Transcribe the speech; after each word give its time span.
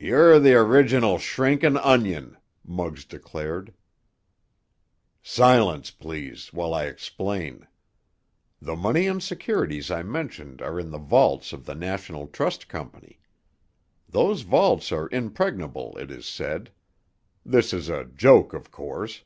"You're 0.00 0.40
th' 0.40 0.46
original 0.58 1.18
shrinkin' 1.18 1.76
onion!" 1.76 2.36
Muggs 2.64 3.04
declared. 3.04 3.72
"Silence, 5.22 5.92
please, 5.92 6.52
while 6.52 6.74
I 6.74 6.86
explain. 6.86 7.64
The 8.60 8.74
money 8.74 9.06
and 9.06 9.22
securities 9.22 9.88
I 9.88 10.02
mentioned 10.02 10.60
are 10.62 10.80
in 10.80 10.90
the 10.90 10.98
vaults 10.98 11.52
of 11.52 11.64
the 11.64 11.76
National 11.76 12.26
Trust 12.26 12.66
Company. 12.66 13.20
Those 14.08 14.40
vaults 14.42 14.90
are 14.90 15.08
impregnable, 15.12 15.96
it 15.96 16.10
is 16.10 16.26
said. 16.26 16.72
This 17.46 17.72
is 17.72 17.88
a 17.88 18.04
joke, 18.04 18.54
of 18.54 18.72
course. 18.72 19.22